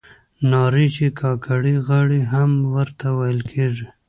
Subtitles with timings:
[0.51, 3.87] نارې چې کاکړۍ غاړې هم ورته ویل کیږي.